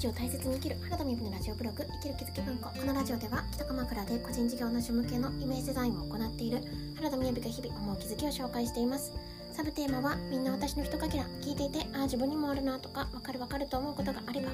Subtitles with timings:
[0.00, 6.62] 日を大切に生きる原田美由のラジオブログ生きる気づき文庫このラジオでは北鎌倉で個人事業主向けのイメージデザインを行っている
[6.96, 9.12] 原田美由が日々思う気づきを紹介しています
[9.52, 14.48] サブテーマはみんな私の一かけら聞いていてああ自分にもあるなとかわかるわかると思うことがあれば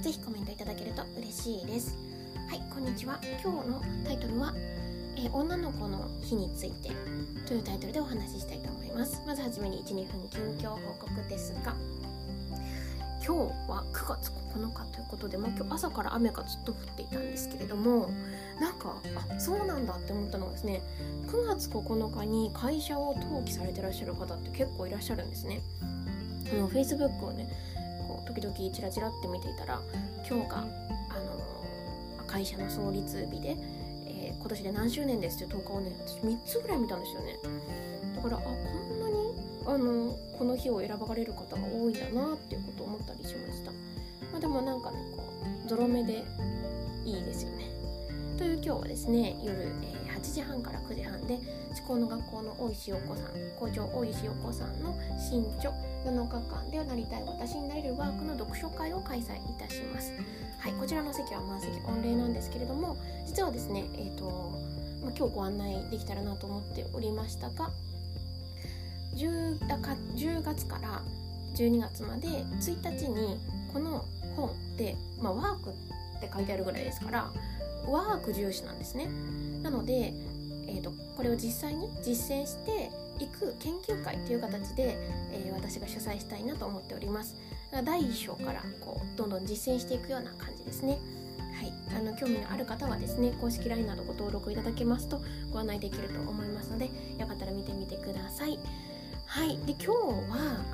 [0.00, 1.96] ぜひコメントいただけると嬉しいです
[2.48, 4.52] はいこんにちは今日のタイトルは
[5.16, 6.90] えー、女の子の日について
[7.46, 11.74] というタイトルでお話ししたいと思いますまずはじめに12分近況報告ですが
[13.28, 18.08] 今日は9月9日ということで、まあ、今日朝から雨がずっと降っていたんですけれども
[18.58, 18.96] なんか
[19.28, 20.80] あそうなんだって思ったのがですね
[21.26, 25.60] 9月9日に会社を登記されてらっしゃる方って結構いらっしゃるんですね。
[26.50, 27.50] あの Facebook をね
[28.08, 29.78] こう時々チラチラって見ていたら
[30.26, 33.56] 今日が、あの会社の創立日で、
[34.06, 37.36] えー、今年で何周年ですっていう投稿をね私3つぐらい見たんですよね。
[38.16, 38.97] だからあこん
[39.68, 43.70] あのこの日を選ばれる方が多いんだなっていうことを思ったりしました、
[44.32, 45.22] まあ、でもなんかねこ
[45.66, 46.24] うゾロ目で
[47.04, 47.66] いいですよね。
[48.38, 53.26] という今日はですね夜、え、8時半から9時半で思考の学校の大石陽子さん
[53.58, 55.70] 校長大石陽子さんの新著
[56.06, 60.12] 7日間ではなりたい私になれるワークの読書会を開催いたします。
[60.60, 64.58] はいこちらの席は満席御礼なんですけれども実はですねえっ、ー、と
[65.04, 67.70] ま、今日ご案内できたらなと思っておりましたが
[69.14, 69.58] 10,
[70.14, 71.02] 10月から
[71.54, 73.38] 12月まで1日に
[73.72, 74.04] この
[74.36, 77.30] 本で、まあ、ワークって書いてあるぐらいですから
[77.86, 79.08] ワーク重視なんですね。
[79.62, 80.12] なので、
[80.66, 84.96] えーと、これを実際に実践していく研究会という形で、
[85.32, 87.34] えー、私が主催したいなと思っております。
[87.84, 90.98] 第1章からこうどんどん実践していくような感じですね。
[91.58, 95.20] はい、あの興味のある方はですね公式 LINE などご登録いただけますと
[95.50, 96.88] ご案内できると思いますので
[97.18, 98.58] よかったら見てみてください。
[99.38, 99.56] はい。
[99.66, 100.64] で今日は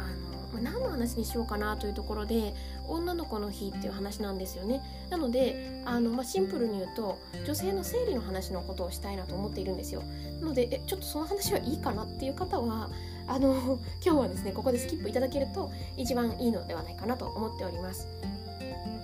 [0.55, 2.55] あの何の話にしようかなというところで
[2.89, 4.81] 女の子の日っていう話なんですよね。
[5.11, 10.03] なのであの、まあ、シンプルに言うと女性の生理の話のことをしたいなと思っているんですよ。
[10.41, 12.89] なのでえちょっとその話はいいかなっていう方は
[13.27, 18.09] あの今日はですねここでスキップいただけると一番いいのではないかなと思っております。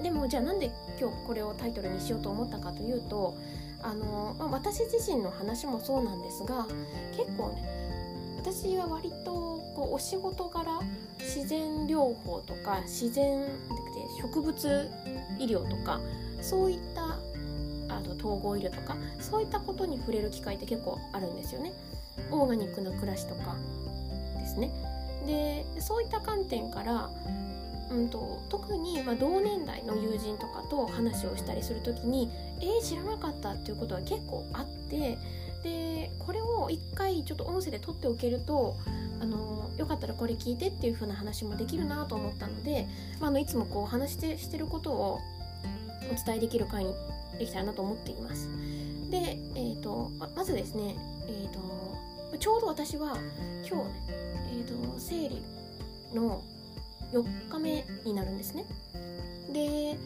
[0.02, 3.36] でもじゃあなんで今日これをタイトルにしようと思ったかというと
[3.82, 6.66] あの、まあ、私自身の話もそうなんですが
[7.14, 7.79] 結構ね
[8.40, 9.32] 私は割と
[9.76, 10.80] こうお仕事柄
[11.18, 13.44] 自然療法とか自然
[14.18, 14.90] 植物
[15.38, 16.00] 医療とか
[16.40, 17.18] そういった
[17.94, 21.74] あの統合医療とかそういったことに触れる機会って結構あるんですよね。
[22.30, 23.56] オーガニックな暮らしとか
[24.38, 24.72] ですね。
[25.26, 27.10] でそういった観点から、
[27.90, 32.30] うんと、特に、ま同年代の友人とかと話をしたりする時に
[32.62, 35.18] 「えー、知らなかった」っていうことは結構あって
[35.62, 38.76] でこれを一回ちょっと音声で撮っておけると
[39.21, 42.87] あのよかったらこれ聞いてっていう風な話もできるなと思ったので、
[43.21, 45.21] まあ、あのいつもこう話してしてることを
[46.10, 46.94] お伝えできる回に
[47.38, 48.48] できたらなと思っています。
[49.10, 53.19] で、えーと、まずですね、えーと、ちょうど私は
[53.69, 53.92] 今日ね、
[54.53, 55.42] えーと生理
[56.15, 56.42] の
[57.12, 58.65] 4日目になるんですね。
[59.53, 59.98] で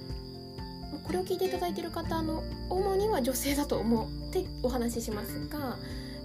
[1.02, 5.76] これを聞いていただいている方の主には女性だと思ってお話ししますが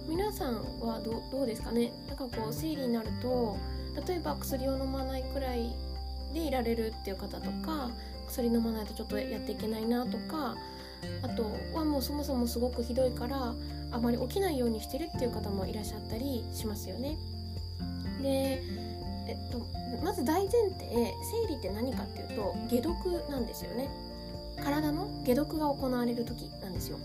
[0.08, 1.92] 皆さんはどうですかね？
[2.08, 3.56] なんかこう生理になると
[4.06, 5.72] 例えば薬を飲まないくらい
[6.34, 7.90] でいられるっていう方とか
[8.28, 10.56] 薬飲まないとちょっとやっていけないなとか
[11.22, 13.54] あとはもうそもそもすごくひどいから
[13.92, 17.16] あまり起きないようにしてるっていう方もいらっしゃったりしますよね。
[18.22, 18.62] で、
[19.26, 19.66] えっと、
[20.04, 21.14] まず大前提
[21.46, 23.88] 生理って何かっていうと解毒なんですよね。
[24.60, 26.98] 体の解毒が行われる時なんですよ。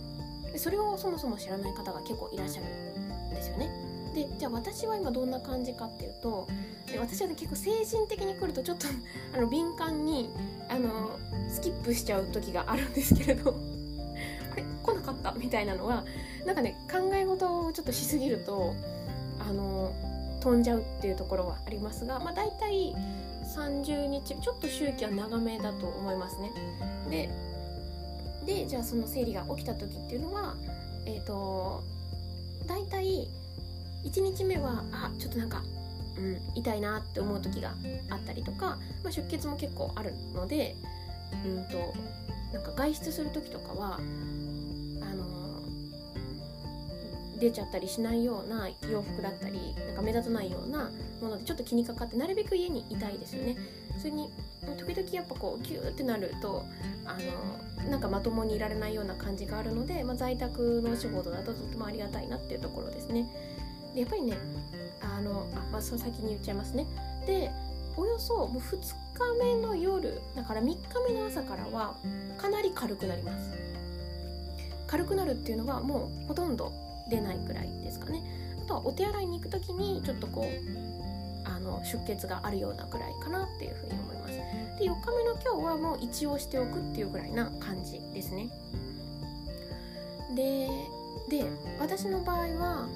[0.52, 3.70] でそれをそもそも知らない方が結構いらっしゃるんですよね。
[4.14, 6.48] でじゃあ私は今どんな感じかっていうと
[6.90, 8.88] で私はね結構精神的に来るとちょっと
[9.36, 10.30] あの敏感に
[10.70, 11.10] あの
[11.50, 13.54] スキップしちゃう時があるんですけれど。
[14.54, 15.32] あれ来なかった？
[15.34, 16.06] みたいなのは
[16.46, 18.74] なんかね考え事をちょっとしすぎると
[19.40, 19.92] あの
[20.40, 22.96] 飛んじゃうっていうところはありますが、まあ、大体
[23.56, 26.52] 30日ちょっと周期は長めだと思いますね。
[27.10, 27.30] で
[28.46, 30.56] でじゃあその生理が起きた時っていうのは
[31.06, 31.84] えっ、ー、と
[32.68, 33.28] 大体
[34.04, 35.64] 1日目はあちょっとなんか、
[36.18, 37.74] うん、痛いなって思う時が
[38.10, 40.76] あったりとか、まあ、出血も結構あるので
[41.46, 41.94] うんと
[42.54, 44.00] なんか外出する時とかは
[47.40, 50.92] 出ちゃったりしないような洋服だったりなんか目立たないような
[51.22, 53.58] ものでちょっと気にかかってなるべく家にいたいですよね。
[53.98, 54.30] それに
[54.78, 56.66] 時々やっぱこうキューってなると
[57.06, 57.18] あ
[57.84, 63.28] のなんかまともにいられないような感じがあるので、まあ、在宅のお仕事だととてもありがたいなっていうところですね。
[63.94, 64.38] でやっぱりね
[65.02, 66.86] あのあ、まあ、その先に言っちゃいますね。
[67.26, 67.52] で
[67.98, 68.78] およそもう2
[69.14, 70.78] 日目の夜だから3日
[71.08, 71.96] 目の朝からは
[72.38, 73.50] かなり軽くなります。
[74.88, 76.72] 軽くなるっていうのはもうほとんど
[77.10, 78.24] 出ないくらいですかね。
[78.64, 84.34] あとはお手洗いに行く時にちょっとこうあの出血があるようなくらいかなっていうふうに思います。
[84.80, 88.50] で4日目の今日はもう一応しておくっていうぐらいな感じですね。
[90.36, 90.70] で
[91.30, 91.46] で
[91.80, 92.88] 私の場合は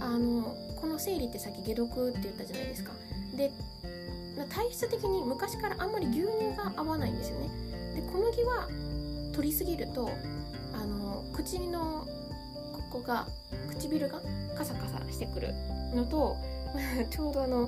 [0.00, 2.92] あのこの生理ってさっき解毒って言ったじゃないですか。
[3.36, 3.52] で
[4.48, 7.50] 体質的に昔からあんまり牛乳が合わないんですよね。
[7.96, 8.68] で小麦は
[9.32, 10.10] 取りすぎると
[10.72, 12.06] あの口の
[12.98, 13.26] こが
[13.68, 14.20] 唇が
[14.56, 15.54] カサカサしてくる
[15.94, 16.36] のと
[17.10, 17.66] ちょうどあの、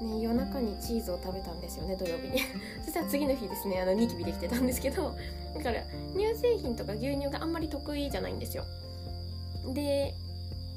[0.00, 2.40] ね、夜中にチーズを食べたんですよね土曜日に。
[2.84, 5.14] そしたら次の日ですねあのニキビできてたんですけど
[5.54, 5.82] だから
[6.14, 8.64] 乳製品とか牛乳があんまり得意じゃないんですよ。
[9.72, 10.14] で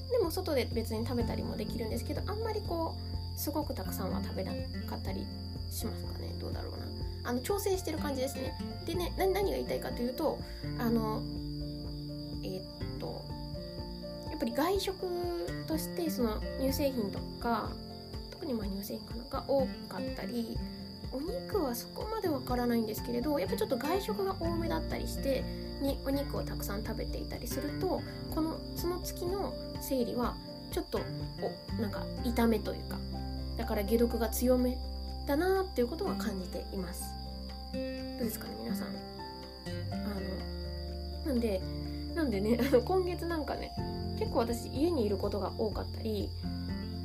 [0.09, 2.95] でも外で別に食べたりもできるんですけどあんまりこ
[3.35, 4.53] うすごくたくさんは食べな
[4.89, 5.25] かったり
[5.69, 6.33] しますかね。
[6.39, 6.77] どうだろうな。
[7.25, 8.57] あの調整してる感じですね。
[8.85, 10.39] でね何が言いたいかというと
[10.79, 11.21] あの
[12.43, 12.86] えー、っと
[14.37, 15.05] っぱり外食
[15.67, 17.69] としてその乳製品とか
[18.31, 20.57] 特にまあ乳製品かなが多かったり
[21.11, 25.43] お肉はそこまでわからないんですけれどやっぱちょっと外食が多めだったりして
[25.81, 28.01] にお肉をたくさん食べていたりすると
[28.33, 30.35] このその月の生理は
[30.71, 31.01] ちょっと
[31.41, 32.97] おなんか痛めというか
[33.57, 34.77] だから解毒が強め
[35.25, 37.03] だなっていうことは感じています。
[37.73, 38.87] どうですかね皆さん。
[39.91, 39.97] あ
[41.25, 41.61] のなんで
[42.15, 43.71] なんでね今月なんかね
[44.17, 46.29] 結構私家にいることが多かったり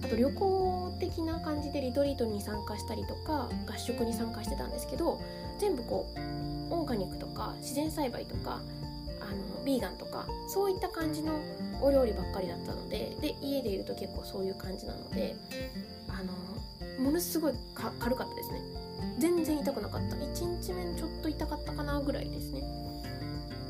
[0.05, 5.20] あと旅行的な感じでリトリートに参加したりとか合宿に参加してたんですけど
[5.59, 8.61] 全部こうオーガニックとか自然栽培とか
[9.20, 11.38] あのビーガンとかそういった感じの
[11.81, 15.37] お料理ばっかりだったのでで家でいると結構そういう感じなので
[16.09, 16.32] あの
[17.03, 17.53] ものすごい
[17.99, 18.61] 軽かったですね。
[19.19, 20.17] 全然痛くなかった。
[20.17, 22.41] 1日目ちょっと痛かったかなぐらいです。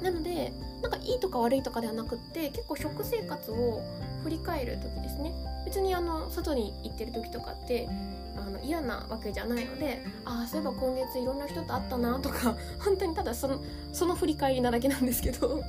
[0.02, 0.52] なので
[0.82, 3.80] なんかいいとか悪いとかではなくって結構食生活を
[4.24, 5.32] 振り返る時ですね。
[5.64, 7.88] 別にあの外に行ってる時とかって
[8.36, 13.62] あの嫌なわけじゃないのでああそういえば今月いろんな人と会ったなとか 本当にただその
[13.92, 15.62] その振り返りなだけなんですけど。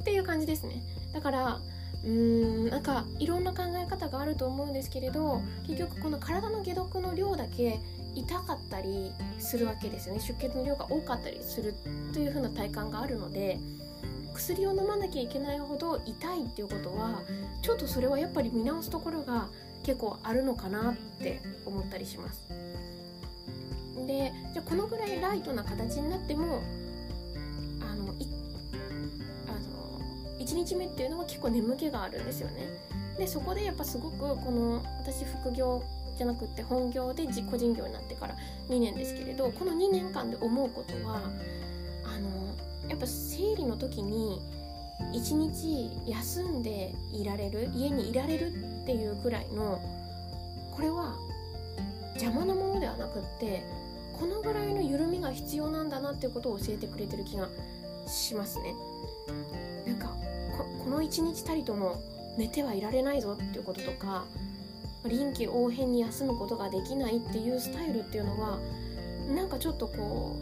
[0.00, 0.82] っていう感じですね。
[1.12, 1.60] だから
[2.06, 7.80] うーんなんかいろんな考え方があると思うんですけれど結局この体の解毒の量だけ
[8.14, 10.20] 痛かったりするわけですよね。
[10.20, 11.74] 出血の量が多かったりする
[12.14, 13.58] という風な体感があるので
[14.32, 17.22] 薬を飲まなきゃいけないほど痛いっていうことは
[17.62, 19.48] ちょっとそれはやっぱり見直すところが
[19.82, 22.48] 結構あるのかなって思ったりします。
[24.06, 26.62] でじゃあこのぐらいライトな形になっても
[30.46, 32.68] 1日目っていうのは結構眠気があるんですよね。
[33.18, 35.82] でそこでやっぱすごくこの私副業
[36.16, 38.36] じゃなくて本業で個人業になってから
[38.68, 41.20] 2年ですけれどこの2年間で思うことは
[42.04, 42.30] あの
[42.88, 44.40] やっぱ生理の時に
[45.12, 48.52] 一日休んでいられる家にいられる
[48.82, 49.80] っていうくらいの
[50.74, 51.16] これは
[52.14, 53.64] 邪魔なものではなくって
[54.18, 57.48] このぐらいの緩みが必要なんだなっていうことを教えてくれてる気が
[58.06, 58.74] しますね。
[60.56, 62.02] この一日たりとも
[62.36, 64.24] 寝てはいられないぞっていうこととか
[65.06, 68.58] 臨機応変に休むことができないっていうスタイルっていうのは
[69.34, 70.36] なんかちょっとこ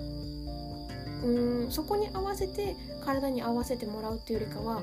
[1.23, 4.83] ううんそこに合わせて体に合わせてもらうっていうよりかは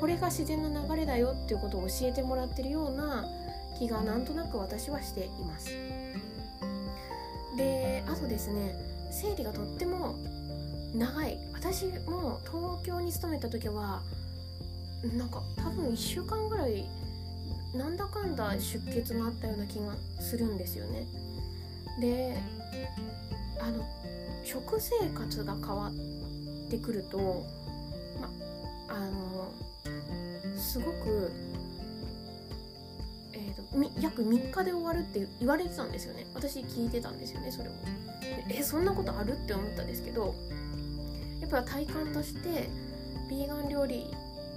[0.00, 3.24] これが自然な流れだよっていうことを教えてもらってるような
[3.78, 5.70] 気がなんとなく私はしています。
[7.56, 8.76] であとですね
[9.10, 10.14] 生理がとっても
[10.94, 11.38] 長い。
[11.52, 14.00] 私も東京に勤めた時は
[15.02, 16.88] なんか多分1週間ぐらい
[17.74, 21.06] なんだかんだ出血があったような気がするんですよね。
[22.00, 22.38] で
[23.60, 23.84] あの
[24.44, 27.44] 食生活が変わってくると、
[28.20, 28.30] ま、
[28.88, 29.52] あの
[30.56, 31.30] すごく、
[33.34, 36.26] えーと、約3日で終わるって言われてたんですよね。
[36.34, 37.72] 私聞いてたんですよねそれを。
[38.48, 39.32] えそんなことある？
[39.32, 40.34] って思ったんですけど
[41.40, 42.68] やっぱ体感として
[43.28, 44.06] ビーガン料理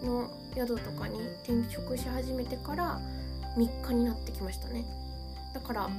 [0.03, 2.99] の宿とかに転職し始めてから
[3.57, 4.85] 3日になってきましたね。
[5.53, 5.89] だから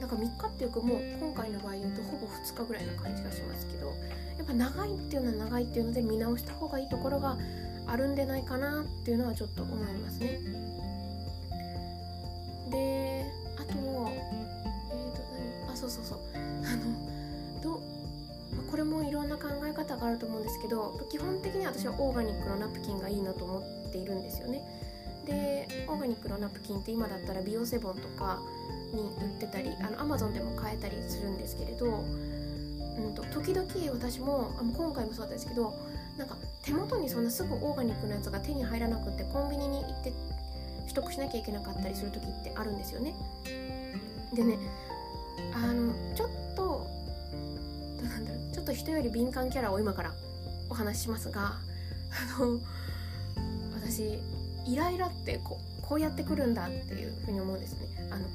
[0.00, 3.94] なんか3日っていうかもう今回の場合言うとほぼ2日ぐらいな感じがしますけど
[4.36, 7.38] やっぱ長いっていうのは長いっていうので見直した方がいいところが
[7.86, 10.40] あるんでないかなっていうのはちょっと思いますね。
[12.70, 13.74] であと
[14.10, 15.22] えっ、ー、と
[15.66, 15.72] 何？
[15.72, 16.18] あそうそうそう。
[16.34, 17.80] あのど
[18.74, 24.66] これもいろんな考え方があると思うんですけど基本的に私はオーガニックのナプキンがいいなと思っているんですよね。
[25.24, 28.40] でオーガニックのナプキンって今だったらビオセボンとか
[28.92, 35.72] に売ってたりあの Amazon でも買えたりするんですけれど、うんと、時々私もあ今回もそうだったですけど
[36.18, 40.12] なんか手元にそんなすぐオーガニックのやつが手に入らなくてコンビニに行って
[40.80, 43.14] 取得しなきゃいけなかったりする時ってあるんですよね。
[44.34, 44.58] でね
[45.54, 46.43] あのちょっ
[48.64, 50.14] っと人より敏感キャラを今から
[50.70, 51.56] お話ししますが
[52.38, 52.58] あの
[53.74, 54.18] 私
[54.66, 58.08] イライラってこうこうやってくるんだっていうふうに思うんですね。
[58.10, 58.26] あのや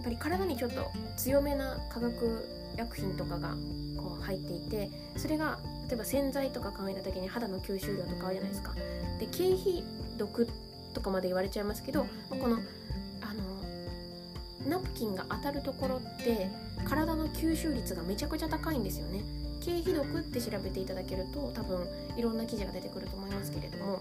[0.00, 3.50] っぱり体にちょっと強めな化学薬品とかが
[3.96, 8.74] こう入っていてそれが例えば洗剤とか考えた時に肌の吸収量とかあるじゃないですか。
[9.20, 9.84] で経費
[10.18, 10.48] 毒
[10.92, 12.58] とかまで言われちゃいますけどこのあの
[14.66, 16.50] ナプキンが当たるところって
[16.84, 19.22] 体の吸収率がめちゃくちゃ高いんですよね。
[19.60, 24.00] 経費毒って調べていただけると多分いろんな記事が出てくると思いますけれども。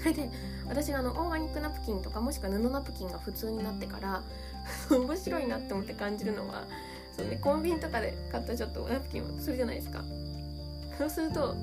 [0.00, 0.30] それで
[0.66, 4.22] 私があのオーガニックナプキンとかもしくは布ナプキンが普通になってから
[4.90, 6.64] 面白いなって思って感じるのは
[7.14, 10.02] そう、ね、コンビニとかで買ったちょっとナプキンをするじゃないですか。
[10.96, 11.54] そうすると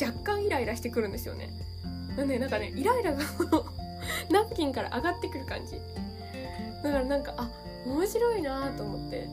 [0.00, 1.50] 若干イライラしてくるんですよね。
[2.16, 3.66] なんでなんかねイライラがこの
[4.30, 5.80] ナプキンから上がってくる感じ。
[6.82, 7.50] だからなんかあ
[7.86, 9.28] 面白いなと思って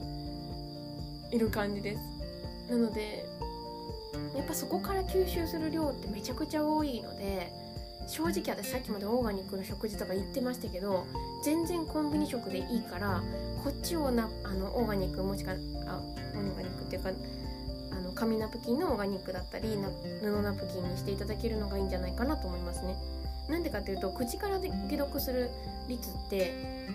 [1.31, 3.25] いる感じですなので
[4.35, 7.51] やっぱそこから吸収する量ってめちゃくちゃ多いので
[8.07, 11.05] 正直私さっきまでオーガニックの食事とか言ってましたけど
[11.43, 13.23] 全然コンビニ食でいいから
[13.63, 15.55] こっちをなあのオーガニックもしくは
[15.87, 16.01] あ
[16.35, 17.09] オーガニックっていうか
[17.91, 19.69] あの紙ナプキンのオーガニックだったり
[20.21, 22.95] 布ナプキンにしていただけるのがいいんじゃないかなと思いますね。
[23.49, 25.49] なんでかっていうと口から解毒する
[25.87, 26.87] 率って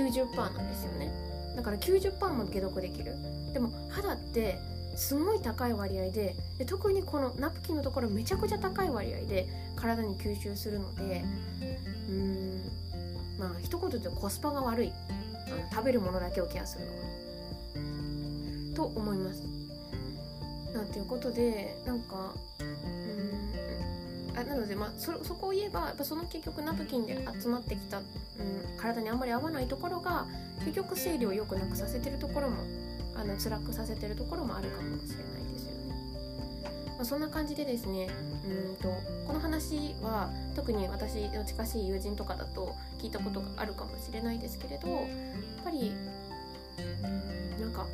[0.00, 1.10] 90%なんですよね。
[1.56, 3.14] だから90%も解毒できる。
[3.52, 4.58] でも肌って
[4.96, 11.24] すごい高い割合でで特にこのナプキンのところめちゃくちゃ高い割合で体に吸収するので
[12.08, 12.60] うーん
[13.38, 14.92] まあ一言でコスパが悪い。
[15.48, 16.98] あの食べるものだけをケアするのは
[18.74, 19.42] と思います。
[20.74, 23.55] なんていうことでなんかうん
[24.36, 28.04] あなのでまあそそこを言えばやっぱその結局ナプキンで集まってきた、うん、
[28.76, 30.26] 体にあんまり合わないところが
[30.60, 32.56] 結局生理を良くなくさせてるところも
[33.14, 36.96] あの辛くさせてるところもあるかもしれないですよね。
[36.96, 38.08] まあ、そんな感じでですね
[38.46, 38.88] うんと
[39.26, 45.00] この話は特に私の近しい友人とかだと聞いたことがあるかもしれないですけれどやっ
[45.64, 45.92] ぱり
[47.58, 47.86] なんか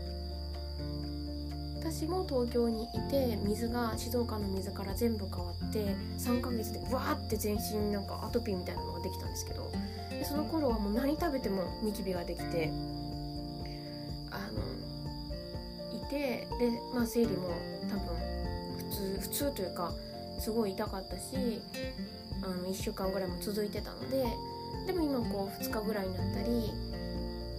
[1.85, 9.69] 私も東京にいて水が静岡の水から全部変わって3ヶ月でブワーって全身なんかアトピーみたいなのができたんですけど
[10.09, 12.71] でその頃はもう何食べてもニキビができて
[14.31, 17.49] あのいてで、まあ、生理も
[17.91, 18.17] 多分
[18.79, 19.93] 普通普通というか
[20.39, 21.61] すごい痛かったし
[22.43, 24.25] あの1週間ぐらいも続いてたので
[24.87, 26.73] でも今こう2日ぐらいになったり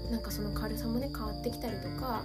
[0.10, 2.24] なんかその軽さもね変わってきたりとか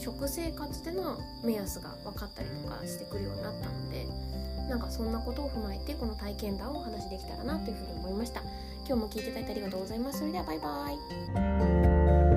[0.00, 4.06] 食生活での目安が分かったりとかしてくるようになったので
[4.68, 8.40] なんかそんなことを踏まえてこの体験談をお話しできたらなというふうに思いました。
[8.86, 10.18] 今日も聞いていただいてありがとうございます。
[10.20, 10.90] それではバイバ
[12.26, 12.29] イ。